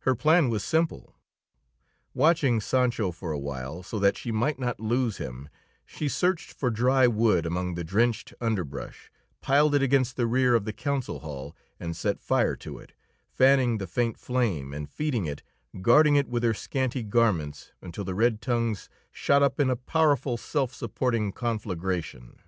[0.00, 1.14] Her plan was simple.
[2.12, 5.48] Watching Sancho for a while, so that she might not lose him,
[5.86, 10.64] she searched for dry wood among the drenched underbrush, piled it against the rear of
[10.64, 12.94] the council hall, and set fire to it,
[13.30, 15.44] fanning the faint flame and feeding it,
[15.80, 20.36] guarding it with her scanty garments, until the red tongues shot up in a powerful,
[20.36, 22.40] self supporting conflagration.